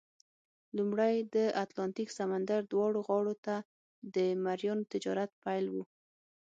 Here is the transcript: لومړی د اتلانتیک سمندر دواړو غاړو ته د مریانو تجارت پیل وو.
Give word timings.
لومړی 0.77 1.15
د 1.35 1.37
اتلانتیک 1.63 2.09
سمندر 2.19 2.61
دواړو 2.73 2.99
غاړو 3.07 3.35
ته 3.45 3.55
د 4.15 4.17
مریانو 4.43 4.89
تجارت 4.93 5.31
پیل 5.43 5.65
وو. 5.73 5.83